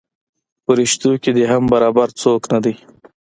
[0.65, 2.73] پریشتو کې دې هم برابر څوک نه دی.